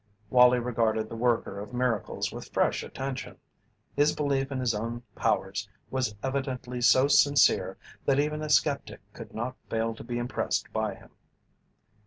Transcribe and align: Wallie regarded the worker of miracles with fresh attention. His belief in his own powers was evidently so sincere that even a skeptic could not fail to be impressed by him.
Wallie 0.31 0.57
regarded 0.57 1.09
the 1.09 1.15
worker 1.15 1.59
of 1.59 1.75
miracles 1.75 2.31
with 2.31 2.51
fresh 2.51 2.81
attention. 2.81 3.37
His 3.95 4.15
belief 4.15 4.51
in 4.51 4.59
his 4.59 4.73
own 4.73 5.03
powers 5.13 5.69
was 5.91 6.15
evidently 6.23 6.81
so 6.81 7.07
sincere 7.07 7.77
that 8.07 8.19
even 8.19 8.41
a 8.41 8.49
skeptic 8.49 9.01
could 9.13 9.35
not 9.35 9.57
fail 9.69 9.93
to 9.93 10.03
be 10.03 10.17
impressed 10.17 10.73
by 10.73 10.95
him. 10.95 11.11